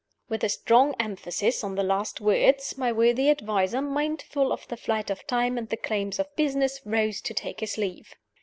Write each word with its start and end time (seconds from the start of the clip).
With 0.29 0.43
a 0.43 0.49
strong 0.49 0.95
emphasis 0.99 1.63
on 1.63 1.75
the 1.75 1.83
last 1.83 2.19
words, 2.19 2.75
my 2.75 2.91
worthy 2.91 3.29
adviser, 3.29 3.83
mindful 3.83 4.51
of 4.51 4.67
the 4.67 4.75
flight 4.75 5.11
of 5.11 5.27
time 5.27 5.59
and 5.59 5.69
the 5.69 5.77
claims 5.77 6.17
of 6.17 6.35
business, 6.35 6.81
rose 6.85 7.21
to 7.21 7.35
take 7.35 7.59
his 7.59 7.77
leave. 7.77 8.15